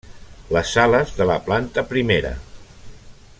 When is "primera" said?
1.93-2.33